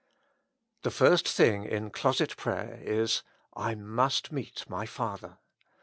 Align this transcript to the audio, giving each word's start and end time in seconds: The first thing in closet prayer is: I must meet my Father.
The 0.81 0.89
first 0.89 1.27
thing 1.27 1.63
in 1.65 1.91
closet 1.91 2.35
prayer 2.35 2.79
is: 2.81 3.21
I 3.53 3.75
must 3.75 4.31
meet 4.31 4.67
my 4.67 4.87
Father. 4.87 5.37